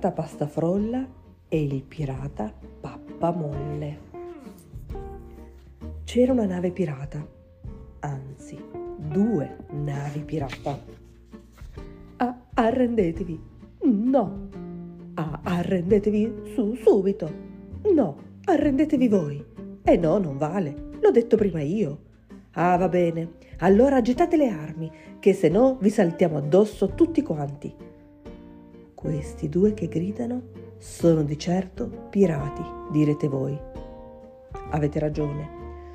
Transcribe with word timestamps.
pirata 0.00 0.12
Pastafrolla 0.12 1.06
e 1.46 1.62
il 1.62 1.82
pirata 1.82 2.50
Pappamolle. 2.80 3.98
C'era 6.04 6.32
una 6.32 6.46
nave 6.46 6.70
pirata, 6.70 7.22
anzi 8.00 8.58
due 8.96 9.58
navi 9.72 10.20
pirata. 10.20 10.78
Ah, 12.16 12.38
arrendetevi! 12.54 13.40
No! 13.82 14.48
Ah, 15.14 15.40
arrendetevi 15.42 16.52
su 16.54 16.74
subito! 16.76 17.30
No, 17.92 18.16
arrendetevi 18.44 19.06
voi! 19.08 19.44
Eh 19.82 19.96
no, 19.98 20.16
non 20.16 20.38
vale, 20.38 20.92
l'ho 20.98 21.10
detto 21.10 21.36
prima 21.36 21.60
io. 21.60 21.98
Ah, 22.52 22.78
va 22.78 22.88
bene, 22.88 23.32
allora 23.58 24.00
gettate 24.00 24.38
le 24.38 24.48
armi, 24.48 24.90
che 25.18 25.34
se 25.34 25.50
no 25.50 25.76
vi 25.78 25.90
saltiamo 25.90 26.38
addosso 26.38 26.94
tutti 26.94 27.22
quanti. 27.22 27.88
Questi 29.00 29.48
due 29.48 29.72
che 29.72 29.88
gridano 29.88 30.42
sono 30.76 31.22
di 31.22 31.38
certo 31.38 32.08
pirati, 32.10 32.60
direte 32.92 33.28
voi. 33.28 33.58
Avete 34.72 34.98
ragione. 34.98 35.48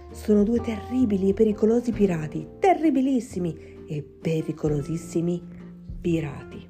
Sono 0.10 0.42
due 0.42 0.60
terribili 0.60 1.30
e 1.30 1.34
pericolosi 1.34 1.92
pirati, 1.92 2.48
terribilissimi 2.58 3.84
e 3.88 4.02
pericolosissimi 4.02 5.40
pirati. 6.02 6.68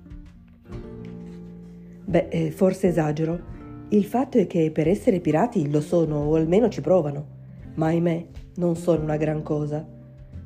Beh, 2.04 2.28
eh, 2.28 2.52
forse 2.52 2.90
esagero. 2.90 3.40
Il 3.88 4.04
fatto 4.04 4.38
è 4.38 4.46
che 4.46 4.72
per 4.72 4.90
essere 4.90 5.22
pirati 5.22 5.72
lo 5.72 5.80
sono, 5.80 6.18
o 6.18 6.36
almeno 6.36 6.68
ci 6.68 6.82
provano. 6.82 7.28
Ma 7.76 7.86
ahimè, 7.86 8.28
non 8.56 8.76
sono 8.76 9.04
una 9.04 9.16
gran 9.16 9.42
cosa. 9.42 9.88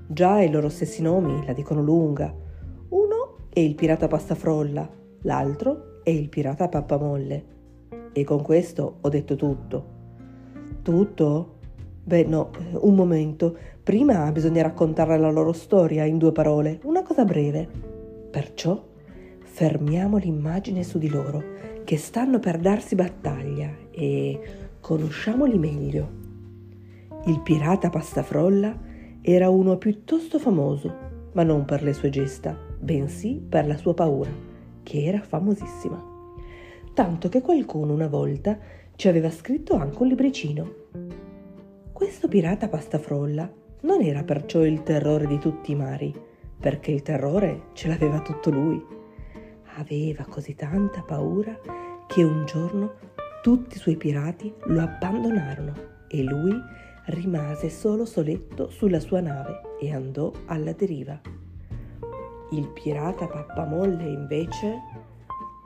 Già 0.05 0.39
i 0.39 0.51
loro 0.51 0.69
stessi 0.69 1.01
nomi 1.01 1.43
la 1.47 1.53
dicono 1.53 1.81
lunga. 1.81 2.31
Uno 2.89 3.37
è 3.49 3.59
il 3.59 3.73
pirata 3.73 4.07
Pastafrolla, 4.07 4.97
l'altro 5.21 6.01
è 6.03 6.09
il 6.09 6.29
pirata 6.29 6.67
Pappamolle. 6.67 7.57
E 8.11 8.23
con 8.23 8.41
questo 8.41 8.97
ho 9.01 9.09
detto 9.09 9.35
tutto. 9.35 9.97
Tutto? 10.81 11.57
Beh 12.03 12.23
no, 12.23 12.49
un 12.73 12.95
momento. 12.95 13.55
Prima 13.83 14.31
bisogna 14.31 14.63
raccontare 14.63 15.17
la 15.17 15.29
loro 15.29 15.53
storia 15.53 16.05
in 16.05 16.17
due 16.17 16.31
parole, 16.31 16.79
una 16.83 17.03
cosa 17.03 17.25
breve. 17.25 17.67
Perciò 18.31 18.83
fermiamo 19.43 20.17
l'immagine 20.17 20.83
su 20.83 20.97
di 20.97 21.09
loro, 21.09 21.43
che 21.83 21.97
stanno 21.97 22.39
per 22.39 22.57
darsi 22.59 22.95
battaglia 22.95 23.69
e 23.91 24.39
conosciamoli 24.79 25.57
meglio. 25.57 26.17
Il 27.25 27.41
pirata 27.41 27.89
Pastafrolla 27.89 28.77
era 29.21 29.49
uno 29.49 29.77
piuttosto 29.77 30.39
famoso, 30.39 30.93
ma 31.33 31.43
non 31.43 31.65
per 31.65 31.83
le 31.83 31.93
sue 31.93 32.09
gesta, 32.09 32.57
bensì 32.79 33.43
per 33.47 33.67
la 33.67 33.75
sua 33.75 33.93
paura, 33.93 34.29
che 34.83 35.03
era 35.03 35.21
famosissima. 35.21 36.17
Tanto 36.93 37.29
che 37.29 37.41
qualcuno 37.41 37.93
una 37.93 38.07
volta 38.07 38.57
ci 38.95 39.07
aveva 39.07 39.29
scritto 39.29 39.75
anche 39.75 40.01
un 40.01 40.07
libricino. 40.07 40.73
Questo 41.93 42.27
pirata 42.27 42.67
Pastafrolla 42.67 43.51
non 43.81 44.01
era 44.01 44.23
perciò 44.23 44.63
il 44.65 44.83
terrore 44.83 45.25
di 45.27 45.37
tutti 45.37 45.71
i 45.71 45.75
mari, 45.75 46.13
perché 46.59 46.91
il 46.91 47.01
terrore 47.01 47.67
ce 47.73 47.87
l'aveva 47.87 48.21
tutto 48.21 48.49
lui. 48.49 48.83
Aveva 49.77 50.25
così 50.25 50.55
tanta 50.55 51.01
paura 51.01 51.57
che 52.07 52.23
un 52.23 52.45
giorno 52.45 52.95
tutti 53.41 53.77
i 53.77 53.79
suoi 53.79 53.95
pirati 53.95 54.53
lo 54.65 54.81
abbandonarono 54.81 55.73
e 56.09 56.21
lui 56.23 56.53
rimase 57.05 57.69
solo 57.69 58.05
soletto 58.05 58.69
sulla 58.69 58.99
sua 58.99 59.21
nave 59.21 59.61
e 59.79 59.93
andò 59.93 60.31
alla 60.47 60.73
deriva. 60.73 61.38
Il 62.51 62.67
pirata 62.67 63.27
Pappamolle 63.27 64.03
invece... 64.03 65.07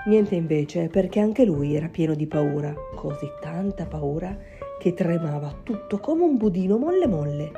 Niente 0.06 0.36
invece, 0.36 0.90
perché 0.90 1.22
anche 1.22 1.46
lui 1.46 1.76
era 1.76 1.88
pieno 1.88 2.14
di 2.14 2.28
paura, 2.28 2.74
così 2.94 3.26
tanta 3.40 3.86
paura 3.86 4.38
che 4.78 4.94
tremava 4.94 5.56
tutto 5.64 6.00
come 6.00 6.24
un 6.24 6.36
budino 6.36 6.78
molle 6.78 7.08
molle. 7.08 7.52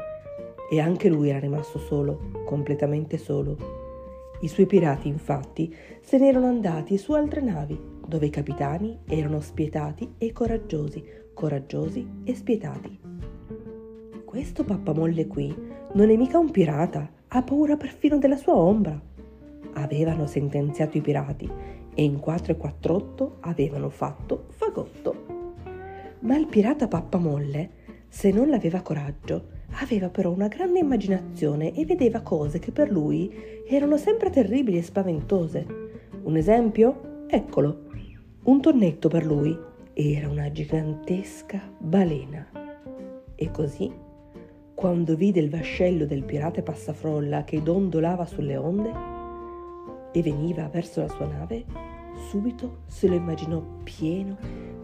E 0.70 0.80
anche 0.80 1.10
lui 1.10 1.30
era 1.30 1.40
rimasto 1.40 1.80
solo, 1.80 2.30
completamente 2.46 3.18
solo. 3.18 3.58
I 4.42 4.48
suoi 4.48 4.68
pirati, 4.68 5.08
infatti, 5.08 5.74
se 6.02 6.20
ne 6.20 6.28
erano 6.28 6.46
andati 6.46 7.00
su 7.00 7.14
altre 7.14 7.42
navi, 7.42 7.80
dove 8.06 8.28
i 8.28 8.30
capitani 8.30 9.00
erano 9.08 9.40
spietati 9.40 10.14
e 10.20 10.32
coraggiosi, 10.32 11.04
coraggiosi 11.34 12.08
e 12.24 12.36
spietati. 12.36 13.00
Questo 14.24 14.64
pappamolle 14.64 15.26
qui 15.26 15.56
non 15.94 16.12
è 16.12 16.16
mica 16.16 16.38
un 16.38 16.52
pirata, 16.52 17.10
ha 17.28 17.42
paura 17.42 17.76
perfino 17.76 18.20
della 18.20 18.38
sua 18.38 18.56
ombra. 18.56 19.14
Avevano 19.74 20.28
sentenziato 20.28 20.98
i 20.98 21.02
pirati 21.02 21.50
e 21.94 22.04
in 22.04 22.20
4 22.20 22.54
e 22.54 22.58
48 22.58 23.38
avevano 23.42 23.90
fatto 23.90 24.46
fagotto. 24.50 25.26
Ma 26.20 26.38
il 26.38 26.48
pirata 26.48 26.88
pappamolle, 26.88 27.70
se 28.08 28.32
non 28.32 28.50
l'aveva 28.50 28.82
coraggio, 28.82 29.54
aveva 29.82 30.10
però 30.10 30.32
una 30.32 30.48
grande 30.48 30.80
immaginazione 30.80 31.74
e 31.74 31.86
vedeva 31.86 32.22
cose 32.22 32.60
che 32.60 32.72
per 32.72 32.92
lui 32.92 33.32
erano 33.68 33.98
sempre 33.98 34.30
terribili 34.30 34.78
e 34.78 34.84
spaventose. 34.84 35.66
Un 36.24 36.36
esempio? 36.36 37.26
Eccolo. 37.28 37.84
Un 38.44 38.62
tonnetto 38.62 39.10
per 39.10 39.26
lui 39.26 39.58
era 39.94 40.30
una 40.30 40.52
gigantesca 40.52 41.62
balena. 41.78 42.48
E 43.36 43.52
così 43.52 44.04
quando 44.76 45.16
vide 45.16 45.40
il 45.40 45.50
vascello 45.50 46.06
del 46.06 46.24
pirata 46.24 46.62
Passafrolla 46.62 47.46
che 47.46 47.64
dondolava 47.64 48.26
sulle 48.26 48.58
onde 48.58 49.15
e 50.16 50.22
veniva 50.22 50.70
verso 50.70 51.02
la 51.02 51.10
sua 51.10 51.28
nave, 51.28 51.66
subito 52.30 52.84
se 52.88 53.08
lo 53.10 53.16
immaginò 53.16 53.62
pieno 53.84 54.38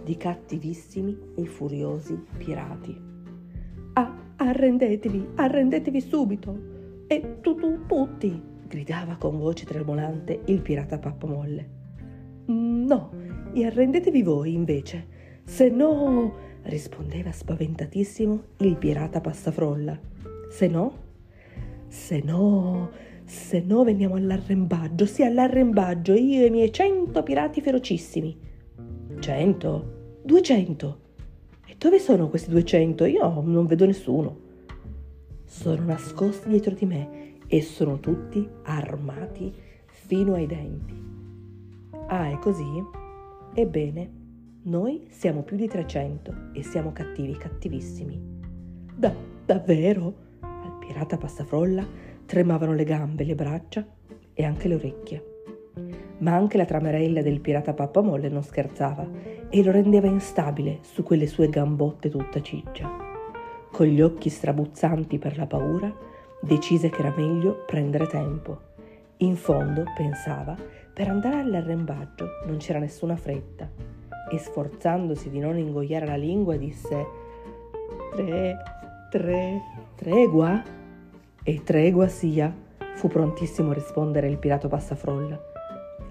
di 0.03 0.17
cattivissimi 0.17 1.17
e 1.35 1.45
furiosi 1.45 2.21
pirati. 2.37 2.99
Ah, 3.93 4.13
arrendetevi, 4.35 5.29
arrendetevi 5.35 6.01
subito! 6.01 6.59
E 7.07 7.39
tu, 7.39 7.55
tu, 7.55 7.85
tutti! 7.85 8.49
gridava 8.67 9.15
con 9.15 9.37
voce 9.37 9.65
tremolante 9.65 10.41
il 10.45 10.61
pirata 10.61 10.99
Pappamolle. 10.99 11.69
No, 12.47 13.11
e 13.53 13.65
arrendetevi 13.65 14.23
voi 14.23 14.53
invece, 14.53 15.07
se 15.45 15.69
no 15.69 16.33
rispondeva 16.63 17.31
spaventatissimo 17.31 18.43
il 18.57 18.75
pirata 18.77 19.21
Passafrolla. 19.21 19.97
Se 20.49 20.67
no, 20.67 20.93
se 21.87 22.21
no, 22.21 22.89
se 23.31 23.61
no 23.61 23.85
veniamo 23.85 24.15
all'arrembaggio, 24.15 25.05
sì 25.05 25.23
all'arrembaggio, 25.23 26.11
io 26.11 26.43
e 26.43 26.47
i 26.47 26.49
miei 26.49 26.69
cento 26.73 27.23
pirati 27.23 27.61
ferocissimi. 27.61 28.37
Cento? 29.19 30.19
Duecento? 30.21 30.99
E 31.65 31.75
dove 31.77 31.97
sono 31.99 32.27
questi 32.27 32.49
duecento? 32.49 33.05
Io 33.05 33.41
non 33.41 33.67
vedo 33.67 33.85
nessuno. 33.85 34.37
Sono 35.45 35.85
nascosti 35.85 36.49
dietro 36.49 36.73
di 36.73 36.85
me 36.85 37.37
e 37.47 37.61
sono 37.61 38.01
tutti 38.01 38.45
armati 38.63 39.53
fino 39.85 40.33
ai 40.33 40.45
denti. 40.45 41.01
Ah, 42.07 42.29
è 42.29 42.37
così? 42.37 42.83
Ebbene, 43.53 44.11
noi 44.63 45.07
siamo 45.09 45.43
più 45.43 45.55
di 45.55 45.69
300 45.69 46.49
e 46.51 46.63
siamo 46.63 46.91
cattivi, 46.91 47.37
cattivissimi. 47.37 48.21
Da, 48.93 49.15
davvero? 49.45 50.13
Al 50.41 50.77
pirata 50.85 51.15
Passafrolla 51.15 52.10
tremavano 52.31 52.73
le 52.73 52.85
gambe, 52.85 53.25
le 53.25 53.35
braccia 53.35 53.85
e 54.33 54.45
anche 54.45 54.69
le 54.69 54.75
orecchie. 54.75 55.25
Ma 56.19 56.33
anche 56.33 56.55
la 56.55 56.63
tramerella 56.63 57.21
del 57.21 57.41
pirata 57.41 57.73
Pappamolle 57.73 58.29
non 58.29 58.41
scherzava 58.41 59.05
e 59.49 59.61
lo 59.61 59.69
rendeva 59.69 60.07
instabile 60.07 60.77
su 60.79 61.03
quelle 61.03 61.27
sue 61.27 61.49
gambotte 61.49 62.09
tutta 62.09 62.41
ciccia. 62.41 62.89
Con 63.69 63.85
gli 63.85 63.99
occhi 63.99 64.29
strabuzzanti 64.29 65.17
per 65.17 65.35
la 65.35 65.45
paura, 65.45 65.93
decise 66.39 66.89
che 66.89 67.01
era 67.01 67.13
meglio 67.17 67.65
prendere 67.65 68.07
tempo. 68.07 68.61
In 69.17 69.35
fondo, 69.35 69.83
pensava, 69.93 70.55
per 70.93 71.09
andare 71.09 71.41
all'arrembaggio 71.41 72.27
non 72.45 72.55
c'era 72.59 72.79
nessuna 72.79 73.17
fretta 73.17 73.69
e 74.31 74.37
sforzandosi 74.37 75.29
di 75.29 75.39
non 75.39 75.57
ingoiare 75.57 76.05
la 76.05 76.15
lingua 76.15 76.55
disse 76.55 77.05
Tre, 78.15 78.55
tre, 79.09 79.61
tregua? 79.97 80.79
E 81.43 81.63
tregua 81.63 82.07
sia, 82.07 82.55
fu 82.93 83.07
prontissimo 83.07 83.71
a 83.71 83.73
rispondere 83.73 84.27
il 84.27 84.37
pirata 84.37 84.67
Passafrolla. 84.67 85.41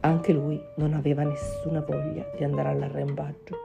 Anche 0.00 0.32
lui 0.32 0.61
non 0.77 0.93
aveva 0.93 1.23
nessuna 1.23 1.81
voglia 1.81 2.29
di 2.37 2.43
andare 2.43 2.71
all'arrembaggio. 2.71 3.56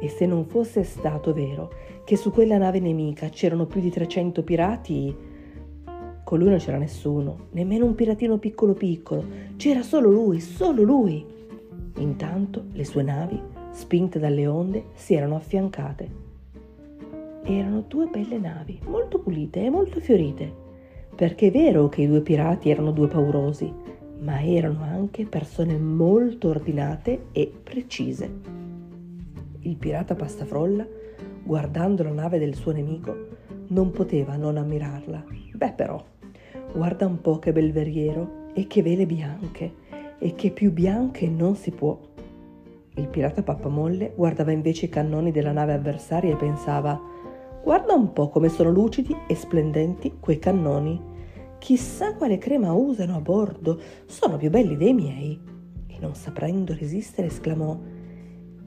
E 0.00 0.08
se 0.08 0.24
non 0.24 0.46
fosse 0.46 0.82
stato 0.82 1.34
vero 1.34 1.70
che 2.04 2.16
su 2.16 2.30
quella 2.30 2.56
nave 2.56 2.80
nemica 2.80 3.28
c'erano 3.28 3.66
più 3.66 3.82
di 3.82 3.90
300 3.90 4.42
pirati, 4.42 5.16
con 6.24 6.38
lui 6.38 6.48
non 6.48 6.58
c'era 6.58 6.78
nessuno, 6.78 7.48
nemmeno 7.50 7.84
un 7.84 7.94
piratino 7.94 8.38
piccolo 8.38 8.72
piccolo, 8.72 9.24
c'era 9.56 9.82
solo 9.82 10.10
lui, 10.10 10.40
solo 10.40 10.82
lui. 10.82 11.22
Intanto 11.96 12.64
le 12.72 12.84
sue 12.86 13.02
navi 13.02 13.38
spinte 13.72 14.18
dalle 14.18 14.46
onde, 14.46 14.86
si 14.94 15.14
erano 15.14 15.36
affiancate. 15.36 16.20
Erano 17.44 17.84
due 17.86 18.06
belle 18.06 18.38
navi, 18.38 18.80
molto 18.86 19.18
pulite 19.18 19.64
e 19.64 19.70
molto 19.70 19.98
fiorite, 20.00 20.61
perché 21.14 21.48
è 21.48 21.50
vero 21.50 21.88
che 21.88 22.02
i 22.02 22.06
due 22.06 22.20
pirati 22.20 22.70
erano 22.70 22.90
due 22.90 23.08
paurosi, 23.08 23.72
ma 24.20 24.42
erano 24.42 24.82
anche 24.82 25.26
persone 25.26 25.76
molto 25.76 26.48
ordinate 26.48 27.26
e 27.32 27.52
precise. 27.62 28.30
Il 29.60 29.76
pirata 29.76 30.14
Pastafrolla, 30.14 30.86
guardando 31.42 32.02
la 32.02 32.12
nave 32.12 32.38
del 32.38 32.54
suo 32.54 32.72
nemico, 32.72 33.14
non 33.68 33.90
poteva 33.90 34.36
non 34.36 34.56
ammirarla. 34.56 35.24
Beh 35.54 35.72
però, 35.72 36.02
guarda 36.72 37.06
un 37.06 37.20
po' 37.20 37.38
che 37.38 37.52
bel 37.52 37.72
verriero 37.72 38.50
e 38.54 38.66
che 38.66 38.82
vele 38.82 39.06
bianche, 39.06 39.72
e 40.18 40.34
che 40.34 40.50
più 40.50 40.72
bianche 40.72 41.28
non 41.28 41.56
si 41.56 41.70
può. 41.70 41.98
Il 42.94 43.08
pirata 43.08 43.42
Pappamolle 43.42 44.12
guardava 44.14 44.52
invece 44.52 44.86
i 44.86 44.90
cannoni 44.90 45.32
della 45.32 45.52
nave 45.52 45.72
avversaria 45.72 46.32
e 46.32 46.36
pensava 46.36 47.00
Guarda 47.64 47.94
un 47.94 48.12
po' 48.12 48.28
come 48.28 48.48
sono 48.48 48.70
lucidi 48.70 49.16
e 49.28 49.36
splendenti 49.36 50.16
quei 50.18 50.40
cannoni. 50.40 51.00
Chissà 51.58 52.14
quale 52.16 52.36
crema 52.36 52.72
usano 52.72 53.14
a 53.14 53.20
bordo, 53.20 53.80
sono 54.06 54.36
più 54.36 54.50
belli 54.50 54.76
dei 54.76 54.92
miei. 54.92 55.40
E 55.86 55.96
non 56.00 56.16
saprendo 56.16 56.74
resistere 56.74 57.28
esclamò 57.28 57.78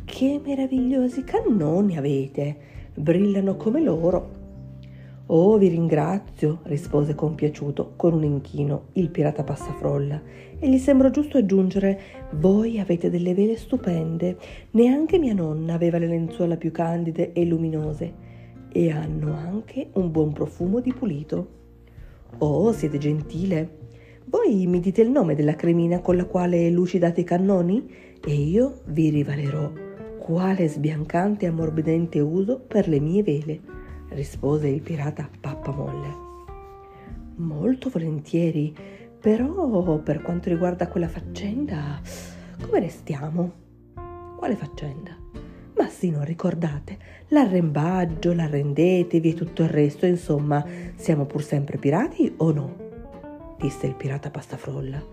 Che 0.05 0.41
meravigliosi 0.41 1.25
cannoni 1.25 1.97
avete! 1.97 2.57
Brillano 2.95 3.57
come 3.57 3.81
loro. 3.81 4.43
Oh, 5.27 5.57
vi 5.57 5.67
ringrazio, 5.67 6.59
rispose 6.63 7.15
compiaciuto 7.15 7.93
con 7.97 8.13
un 8.13 8.23
inchino 8.23 8.89
il 8.93 9.09
pirata 9.09 9.43
Passafrolla, 9.43 10.21
e 10.57 10.69
gli 10.69 10.77
sembrò 10.77 11.09
giusto 11.09 11.37
aggiungere: 11.37 11.99
Voi 12.33 12.79
avete 12.79 13.09
delle 13.09 13.33
vele 13.33 13.57
stupende, 13.57 14.37
neanche 14.71 15.17
mia 15.17 15.33
nonna 15.33 15.73
aveva 15.73 15.97
le 15.97 16.07
lenzuola 16.07 16.55
più 16.55 16.71
candide 16.71 17.33
e 17.33 17.43
luminose, 17.43 18.13
e 18.75 18.91
hanno 18.91 19.33
anche 19.33 19.91
un 19.93 20.11
buon 20.11 20.33
profumo 20.33 20.81
di 20.81 20.91
pulito. 20.91 21.47
Oh, 22.39 22.73
siete 22.73 22.97
gentile. 22.97 23.77
Voi 24.25 24.67
mi 24.67 24.81
dite 24.81 25.01
il 25.01 25.09
nome 25.09 25.33
della 25.33 25.55
cremina 25.55 26.01
con 26.01 26.17
la 26.17 26.25
quale 26.25 26.69
lucidate 26.69 27.21
i 27.21 27.23
cannoni 27.23 27.89
e 28.21 28.33
io 28.33 28.81
vi 28.87 29.09
rivalerò 29.11 29.71
quale 30.17 30.67
sbiancante 30.67 31.45
e 31.45 31.47
ammorbidente 31.47 32.19
uso 32.19 32.59
per 32.59 32.89
le 32.89 32.99
mie 32.99 33.23
vele 33.23 33.61
rispose 34.09 34.67
il 34.67 34.81
pirata 34.81 35.29
Pappamolle. 35.39 36.23
Molto 37.37 37.89
volentieri, 37.89 38.75
però 39.21 39.99
per 39.99 40.21
quanto 40.21 40.49
riguarda 40.49 40.89
quella 40.89 41.07
faccenda, 41.07 42.01
come 42.61 42.79
restiamo? 42.81 43.51
Quale 44.35 44.55
faccenda? 44.57 45.24
Ma 45.77 45.87
sì, 45.87 46.09
non 46.09 46.23
ricordate, 46.23 46.97
l'arrembaggio, 47.29 48.33
l'arrendetevi 48.33 49.29
e 49.31 49.33
tutto 49.33 49.63
il 49.63 49.69
resto, 49.69 50.05
insomma, 50.05 50.65
siamo 50.95 51.25
pur 51.25 51.43
sempre 51.43 51.77
pirati 51.77 52.33
o 52.37 52.51
no? 52.51 52.83
disse 53.57 53.87
il 53.87 53.95
pirata 53.95 54.29
Pastafrolla. 54.29 55.03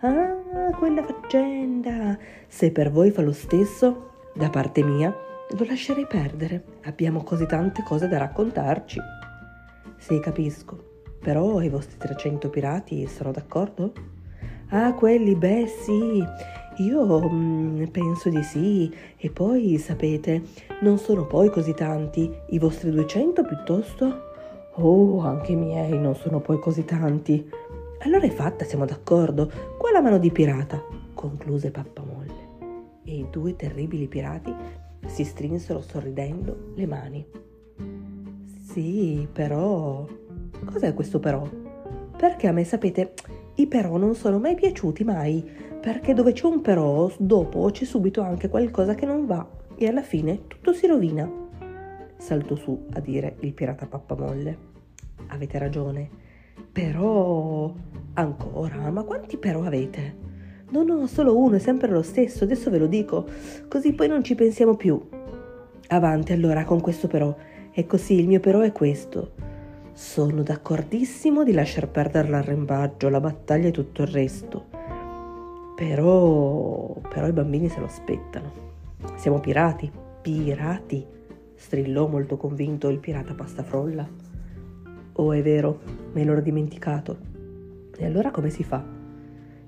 Ah, 0.00 0.70
quella 0.76 1.02
faccenda! 1.02 2.18
Se 2.48 2.70
per 2.70 2.90
voi 2.90 3.10
fa 3.10 3.22
lo 3.22 3.32
stesso, 3.32 4.10
da 4.34 4.48
parte 4.48 4.82
mia, 4.82 5.14
lo 5.50 5.64
lascerei 5.64 6.06
perdere. 6.06 6.64
Abbiamo 6.84 7.22
così 7.22 7.46
tante 7.46 7.82
cose 7.82 8.08
da 8.08 8.18
raccontarci. 8.18 8.98
Sì, 9.98 10.18
capisco. 10.20 10.88
Però 11.20 11.58
ai 11.58 11.68
vostri 11.68 11.98
300 11.98 12.48
pirati 12.48 13.06
sono 13.06 13.30
d'accordo? 13.30 13.92
Ah, 14.70 14.94
quelli, 14.94 15.34
beh, 15.34 15.66
sì. 15.66 16.24
Io 16.80 17.28
mm, 17.28 17.84
penso 17.86 18.30
di 18.30 18.42
sì. 18.42 18.92
E 19.16 19.30
poi, 19.30 19.76
sapete, 19.76 20.42
non 20.80 20.98
sono 20.98 21.26
poi 21.26 21.50
così 21.50 21.74
tanti. 21.74 22.30
I 22.48 22.58
vostri 22.58 22.90
200 22.90 23.44
piuttosto? 23.44 24.28
Oh, 24.74 25.20
anche 25.20 25.52
i 25.52 25.56
miei 25.56 25.98
non 25.98 26.14
sono 26.14 26.40
poi 26.40 26.58
così 26.58 26.84
tanti. 26.84 27.48
Allora 28.02 28.24
è 28.24 28.30
fatta, 28.30 28.64
siamo 28.64 28.86
d'accordo. 28.86 29.50
Qua 29.76 29.90
la 29.90 30.00
mano 30.00 30.18
di 30.18 30.30
pirata, 30.30 30.82
concluse 31.12 31.70
Pappamolle. 31.70 32.48
E 33.04 33.16
i 33.16 33.26
due 33.30 33.56
terribili 33.56 34.08
pirati 34.08 34.54
si 35.06 35.24
strinsero 35.24 35.82
sorridendo 35.82 36.72
le 36.76 36.86
mani. 36.86 37.26
Sì, 38.62 39.28
però... 39.30 40.06
Cos'è 40.64 40.94
questo 40.94 41.18
però? 41.18 41.46
Perché 42.16 42.46
a 42.46 42.52
me, 42.52 42.64
sapete, 42.64 43.12
i 43.56 43.66
però 43.66 43.98
non 43.98 44.14
sono 44.14 44.38
mai 44.38 44.54
piaciuti, 44.54 45.04
mai, 45.04 45.68
perché 45.80 46.12
dove 46.12 46.32
c'è 46.32 46.46
un 46.46 46.60
però, 46.60 47.10
dopo 47.18 47.70
c'è 47.70 47.84
subito 47.84 48.20
anche 48.20 48.48
qualcosa 48.50 48.94
che 48.94 49.06
non 49.06 49.24
va 49.24 49.48
e 49.76 49.88
alla 49.88 50.02
fine 50.02 50.46
tutto 50.46 50.74
si 50.74 50.86
rovina. 50.86 51.28
Saltò 52.18 52.54
su 52.54 52.86
a 52.92 53.00
dire 53.00 53.36
il 53.40 53.54
pirata 53.54 53.86
pappamolle. 53.86 54.58
Avete 55.28 55.58
ragione, 55.58 56.08
però... 56.70 57.72
Ancora, 58.12 58.90
ma 58.90 59.04
quanti 59.04 59.38
però 59.38 59.62
avete? 59.62 60.28
No, 60.70 60.82
no, 60.82 61.06
solo 61.06 61.36
uno, 61.36 61.56
è 61.56 61.58
sempre 61.58 61.90
lo 61.90 62.02
stesso, 62.02 62.44
adesso 62.44 62.68
ve 62.70 62.78
lo 62.78 62.86
dico, 62.86 63.26
così 63.68 63.92
poi 63.92 64.08
non 64.08 64.22
ci 64.22 64.34
pensiamo 64.34 64.76
più. 64.76 65.00
Avanti 65.88 66.32
allora 66.32 66.64
con 66.64 66.80
questo 66.80 67.08
però. 67.08 67.34
E 67.72 67.86
così 67.86 68.18
il 68.18 68.26
mio 68.26 68.40
però 68.40 68.60
è 68.60 68.72
questo. 68.72 69.32
Sono 69.92 70.42
d'accordissimo 70.42 71.42
di 71.42 71.52
lasciar 71.52 71.88
perdere 71.88 72.28
l'arrembaggio, 72.28 73.08
la 73.08 73.20
battaglia 73.20 73.68
e 73.68 73.72
tutto 73.72 74.02
il 74.02 74.08
resto. 74.08 74.69
Però, 75.80 76.94
però 77.08 77.26
i 77.26 77.32
bambini 77.32 77.70
se 77.70 77.80
lo 77.80 77.86
aspettano. 77.86 78.52
Siamo 79.16 79.40
pirati, 79.40 79.90
pirati, 80.20 81.06
strillò 81.54 82.06
molto 82.06 82.36
convinto 82.36 82.90
il 82.90 82.98
pirata 82.98 83.32
Pastafrolla. 83.32 84.06
Oh, 85.12 85.32
è 85.32 85.40
vero, 85.40 85.80
me 86.12 86.22
l'ho 86.22 86.38
dimenticato. 86.42 87.16
E 87.96 88.04
allora 88.04 88.30
come 88.30 88.50
si 88.50 88.62
fa? 88.62 88.84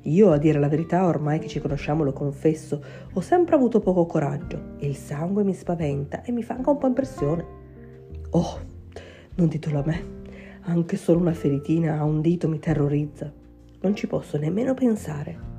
Io, 0.02 0.30
a 0.30 0.36
dire 0.36 0.58
la 0.58 0.68
verità, 0.68 1.06
ormai 1.06 1.38
che 1.38 1.48
ci 1.48 1.60
conosciamo, 1.60 2.04
lo 2.04 2.12
confesso, 2.12 2.84
ho 3.10 3.20
sempre 3.22 3.54
avuto 3.54 3.80
poco 3.80 4.04
coraggio 4.04 4.74
il 4.80 4.96
sangue 4.96 5.44
mi 5.44 5.54
spaventa 5.54 6.20
e 6.24 6.30
mi 6.30 6.42
fa 6.42 6.56
anche 6.56 6.68
un 6.68 6.76
po' 6.76 6.88
impressione. 6.88 7.46
Oh, 8.32 8.58
non 9.36 9.48
ditelo 9.48 9.78
a 9.78 9.84
me, 9.86 10.04
anche 10.64 10.98
solo 10.98 11.20
una 11.20 11.32
feritina 11.32 11.98
a 11.98 12.04
un 12.04 12.20
dito 12.20 12.50
mi 12.50 12.58
terrorizza. 12.58 13.32
Non 13.80 13.94
ci 13.96 14.06
posso 14.06 14.36
nemmeno 14.36 14.74
pensare. 14.74 15.51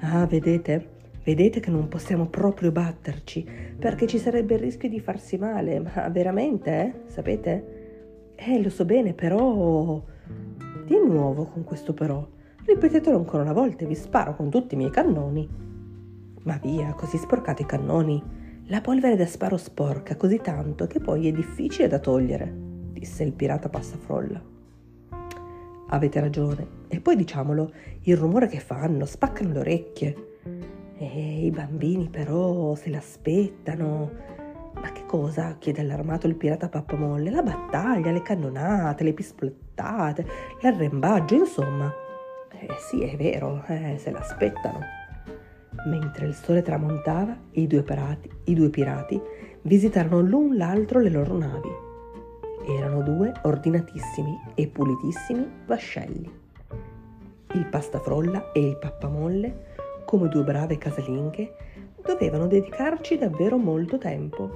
Ah, 0.00 0.26
vedete? 0.26 0.98
Vedete 1.22 1.60
che 1.60 1.70
non 1.70 1.88
possiamo 1.88 2.26
proprio 2.26 2.72
batterci, 2.72 3.46
perché 3.78 4.06
ci 4.06 4.18
sarebbe 4.18 4.54
il 4.54 4.60
rischio 4.60 4.88
di 4.88 4.98
farsi 4.98 5.36
male, 5.36 5.78
ma 5.78 6.08
veramente, 6.08 6.70
eh? 6.70 6.92
Sapete? 7.06 8.32
Eh, 8.34 8.62
lo 8.62 8.70
so 8.70 8.86
bene, 8.86 9.12
però... 9.12 10.02
Di 10.86 10.96
nuovo 10.96 11.44
con 11.44 11.64
questo 11.64 11.92
però. 11.92 12.26
Ripetetelo 12.64 13.16
ancora 13.16 13.42
una 13.42 13.52
volta 13.52 13.84
e 13.84 13.86
vi 13.86 13.94
sparo 13.94 14.34
con 14.34 14.48
tutti 14.48 14.74
i 14.74 14.78
miei 14.78 14.90
cannoni. 14.90 15.48
Ma 16.44 16.58
via, 16.60 16.94
così 16.94 17.18
sporcate 17.18 17.62
i 17.62 17.66
cannoni. 17.66 18.22
La 18.66 18.80
polvere 18.80 19.16
da 19.16 19.26
sparo 19.26 19.58
sporca 19.58 20.16
così 20.16 20.38
tanto 20.38 20.86
che 20.86 21.00
poi 21.00 21.28
è 21.28 21.32
difficile 21.32 21.88
da 21.88 21.98
togliere, 21.98 22.50
disse 22.92 23.22
il 23.22 23.32
pirata 23.34 23.68
Passafrolla. 23.68 24.49
Avete 25.92 26.20
ragione. 26.20 26.66
E 26.88 27.00
poi 27.00 27.16
diciamolo, 27.16 27.72
il 28.02 28.16
rumore 28.16 28.46
che 28.46 28.60
fanno 28.60 29.04
spaccano 29.04 29.52
le 29.52 29.58
orecchie. 29.58 30.16
E 30.96 31.44
i 31.46 31.50
bambini 31.50 32.08
però 32.08 32.74
se 32.74 32.90
l'aspettano. 32.90 34.10
Ma 34.74 34.92
che 34.92 35.04
cosa? 35.06 35.56
chiede 35.58 35.80
allarmato 35.80 36.26
il 36.26 36.36
pirata 36.36 36.68
Pappamolle. 36.68 37.30
La 37.30 37.42
battaglia, 37.42 38.12
le 38.12 38.22
cannonate, 38.22 39.02
le 39.02 39.12
pisplettate, 39.12 40.26
l'arrembaggio, 40.60 41.34
insomma. 41.34 41.92
Eh 42.52 42.68
sì, 42.78 43.02
è 43.02 43.16
vero, 43.16 43.64
eh, 43.66 43.96
se 43.98 44.10
l'aspettano. 44.10 44.78
Mentre 45.86 46.26
il 46.26 46.34
sole 46.34 46.62
tramontava, 46.62 47.36
i 47.52 47.66
due, 47.66 47.82
pirati, 47.82 48.30
i 48.44 48.54
due 48.54 48.68
pirati 48.68 49.20
visitarono 49.62 50.20
l'un 50.20 50.56
l'altro 50.56 51.00
le 51.00 51.10
loro 51.10 51.36
navi. 51.36 51.88
Erano 52.66 53.02
due 53.02 53.32
ordinatissimi 53.42 54.38
e 54.54 54.66
pulitissimi 54.68 55.48
vascelli. 55.66 56.30
Il 57.54 57.66
pastafrolla 57.66 58.52
e 58.52 58.60
il 58.60 58.76
pappamolle, 58.76 59.66
come 60.04 60.28
due 60.28 60.44
brave 60.44 60.78
casalinghe, 60.78 61.54
dovevano 62.04 62.46
dedicarci 62.46 63.18
davvero 63.18 63.56
molto 63.56 63.98
tempo 63.98 64.50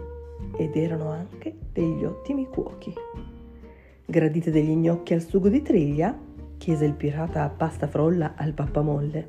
ed 0.57 0.77
erano 0.77 1.11
anche 1.11 1.55
degli 1.73 2.05
ottimi 2.05 2.47
cuochi. 2.47 2.93
Gradite 4.07 4.51
degli 4.51 4.75
gnocchi 4.75 5.15
al 5.15 5.23
sugo 5.23 5.49
di 5.49 5.63
triglia? 5.63 6.17
chiese 6.57 6.85
il 6.85 6.95
pirata 6.95 7.43
a 7.43 7.49
pasta 7.49 7.87
frolla 7.87 8.35
al 8.37 8.53
pappamolle. 8.53 9.29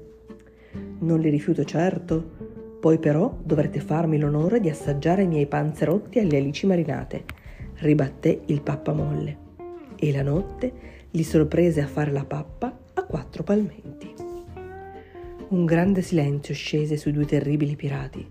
Non 0.99 1.19
li 1.19 1.29
rifiuto 1.29 1.63
certo, 1.63 2.23
poi 2.79 2.99
però 2.99 3.35
dovrete 3.41 3.79
farmi 3.79 4.19
l'onore 4.19 4.59
di 4.59 4.69
assaggiare 4.69 5.23
i 5.23 5.27
miei 5.27 5.47
panzerotti 5.47 6.19
alle 6.19 6.37
alici 6.37 6.67
marinate, 6.67 7.23
ribatté 7.77 8.41
il 8.45 8.61
pappamolle. 8.61 9.37
E 9.95 10.11
la 10.11 10.23
notte 10.23 10.73
li 11.11 11.23
sorprese 11.23 11.81
a 11.81 11.87
fare 11.87 12.11
la 12.11 12.25
pappa 12.25 12.77
a 12.93 13.03
quattro 13.03 13.43
palmenti. 13.43 14.13
Un 15.47 15.65
grande 15.65 16.01
silenzio 16.01 16.53
scese 16.53 16.97
sui 16.97 17.11
due 17.11 17.25
terribili 17.25 17.75
pirati. 17.75 18.27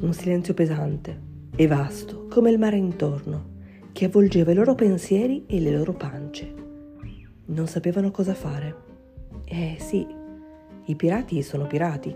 Un 0.00 0.12
silenzio 0.12 0.54
pesante 0.54 1.20
e 1.56 1.66
vasto 1.66 2.26
come 2.28 2.50
il 2.50 2.58
mare 2.58 2.76
intorno, 2.76 3.52
che 3.92 4.06
avvolgeva 4.06 4.52
i 4.52 4.54
loro 4.54 4.74
pensieri 4.74 5.44
e 5.46 5.60
le 5.60 5.70
loro 5.70 5.92
pance. 5.92 6.52
Non 7.46 7.66
sapevano 7.66 8.10
cosa 8.10 8.34
fare. 8.34 8.82
Eh 9.44 9.76
sì, 9.78 10.06
i 10.86 10.96
pirati 10.96 11.42
sono 11.42 11.66
pirati 11.66 12.14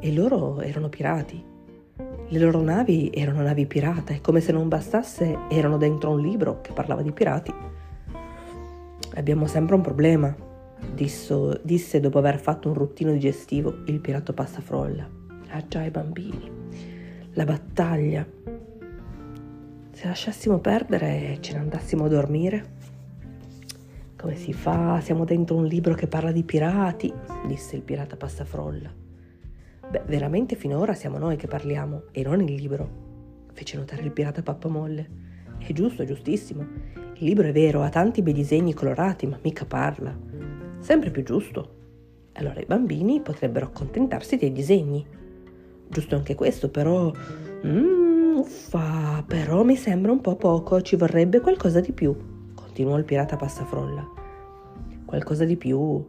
e 0.00 0.12
loro 0.12 0.60
erano 0.60 0.88
pirati. 0.88 1.52
Le 1.96 2.38
loro 2.40 2.60
navi 2.60 3.10
erano 3.14 3.42
navi 3.42 3.66
pirata 3.66 4.12
e 4.12 4.20
come 4.20 4.40
se 4.40 4.50
non 4.50 4.66
bastasse 4.66 5.38
erano 5.48 5.76
dentro 5.76 6.10
un 6.10 6.20
libro 6.20 6.60
che 6.60 6.72
parlava 6.72 7.02
di 7.02 7.12
pirati. 7.12 7.54
Abbiamo 9.14 9.46
sempre 9.46 9.76
un 9.76 9.80
problema, 9.80 10.34
disso, 10.92 11.60
disse 11.62 12.00
dopo 12.00 12.18
aver 12.18 12.40
fatto 12.40 12.68
un 12.68 12.74
ruttino 12.74 13.12
digestivo 13.12 13.82
il 13.86 14.00
pirata 14.00 14.32
passafrolla. 14.32 15.08
Ah 15.50 15.64
già 15.68 15.84
i 15.84 15.90
bambini, 15.90 16.50
la 17.34 17.44
battaglia. 17.44 18.26
Se 19.92 20.06
lasciassimo 20.08 20.58
perdere 20.58 21.34
e 21.34 21.38
ce 21.40 21.52
ne 21.52 21.60
andassimo 21.60 22.06
a 22.06 22.08
dormire? 22.08 22.72
Come 24.16 24.34
si 24.34 24.52
fa? 24.52 25.00
Siamo 25.00 25.24
dentro 25.24 25.54
un 25.54 25.66
libro 25.66 25.94
che 25.94 26.08
parla 26.08 26.32
di 26.32 26.42
pirati, 26.42 27.12
disse 27.46 27.76
il 27.76 27.82
pirata 27.82 28.16
passafrolla. 28.16 29.03
Beh, 29.94 30.02
veramente 30.06 30.56
finora 30.56 30.92
siamo 30.92 31.18
noi 31.18 31.36
che 31.36 31.46
parliamo 31.46 32.06
e 32.10 32.24
non 32.24 32.40
il 32.40 32.52
libro, 32.52 33.46
fece 33.52 33.76
notare 33.76 34.02
il 34.02 34.10
pirata 34.10 34.42
pappamolle. 34.42 35.08
È 35.56 35.72
giusto, 35.72 36.04
giustissimo. 36.04 36.66
Il 37.14 37.24
libro 37.24 37.46
è 37.46 37.52
vero, 37.52 37.80
ha 37.80 37.90
tanti 37.90 38.20
bei 38.20 38.32
disegni 38.32 38.74
colorati, 38.74 39.24
ma 39.28 39.38
mica 39.40 39.64
parla. 39.66 40.12
Sempre 40.80 41.12
più 41.12 41.22
giusto. 41.22 41.74
Allora 42.32 42.58
i 42.58 42.64
bambini 42.64 43.20
potrebbero 43.20 43.66
accontentarsi 43.66 44.36
dei 44.36 44.50
disegni. 44.50 45.06
Giusto 45.86 46.16
anche 46.16 46.34
questo, 46.34 46.70
però... 46.70 47.12
Mmm, 47.64 48.38
uffa, 48.38 49.22
però 49.24 49.62
mi 49.62 49.76
sembra 49.76 50.10
un 50.10 50.20
po' 50.20 50.34
poco, 50.34 50.82
ci 50.82 50.96
vorrebbe 50.96 51.38
qualcosa 51.38 51.78
di 51.78 51.92
più, 51.92 52.16
continuò 52.52 52.98
il 52.98 53.04
pirata 53.04 53.36
passafrolla. 53.36 54.04
Qualcosa 55.04 55.44
di 55.44 55.56
più. 55.56 56.04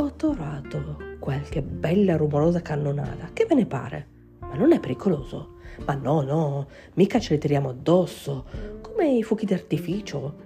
Ho 0.00 0.14
trovato 0.14 0.96
qualche 1.18 1.60
bella 1.60 2.16
rumorosa 2.16 2.62
cannonata. 2.62 3.28
Che 3.34 3.44
ve 3.44 3.54
ne 3.54 3.66
pare? 3.66 4.06
Ma 4.38 4.54
non 4.54 4.72
è 4.72 4.80
pericoloso? 4.80 5.56
Ma 5.84 5.92
no, 5.92 6.22
no, 6.22 6.68
mica 6.94 7.18
ce 7.18 7.34
le 7.34 7.38
tiriamo 7.38 7.68
addosso, 7.68 8.46
come 8.80 9.10
i 9.10 9.22
fuochi 9.22 9.44
d'artificio. 9.44 10.36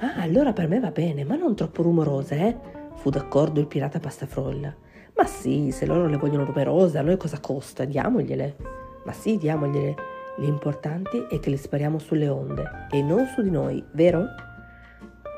Ah, 0.00 0.16
allora 0.16 0.52
per 0.52 0.66
me 0.66 0.80
va 0.80 0.90
bene, 0.90 1.22
ma 1.22 1.36
non 1.36 1.54
troppo 1.54 1.82
rumorose, 1.82 2.34
eh? 2.34 2.56
Fu 2.96 3.10
d'accordo 3.10 3.60
il 3.60 3.68
pirata 3.68 4.00
Pastafrolla. 4.00 4.74
Ma 5.14 5.24
sì, 5.24 5.70
se 5.70 5.86
loro 5.86 6.08
le 6.08 6.16
vogliono 6.16 6.42
numerose, 6.42 6.98
a 6.98 7.02
noi 7.02 7.16
cosa 7.16 7.38
costa? 7.38 7.84
Diamogliele. 7.84 8.56
Ma 9.04 9.12
sì, 9.12 9.38
diamogliele. 9.38 9.94
L'importante 10.38 11.28
è 11.28 11.38
che 11.38 11.50
le 11.50 11.58
spariamo 11.58 12.00
sulle 12.00 12.26
onde 12.26 12.88
e 12.90 13.02
non 13.02 13.26
su 13.26 13.40
di 13.40 13.50
noi, 13.52 13.84
vero? 13.92 14.24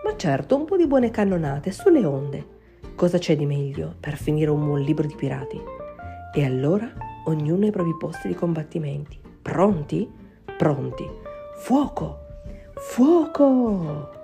Ma 0.04 0.16
certo, 0.16 0.56
un 0.56 0.64
po' 0.64 0.78
di 0.78 0.86
buone 0.86 1.10
cannonate 1.10 1.70
sulle 1.70 2.06
onde. 2.06 2.56
Cosa 2.98 3.18
c'è 3.18 3.36
di 3.36 3.46
meglio 3.46 3.94
per 4.00 4.16
finire 4.16 4.50
un 4.50 4.64
buon 4.64 4.80
libro 4.80 5.06
di 5.06 5.14
pirati? 5.14 5.56
E 6.34 6.44
allora 6.44 6.92
ognuno 7.26 7.64
ai 7.64 7.70
propri 7.70 7.96
posti 7.96 8.26
di 8.26 8.34
combattimenti. 8.34 9.20
Pronti? 9.40 10.10
Pronti. 10.56 11.08
Fuoco! 11.58 12.18
Fuoco! 12.74 14.17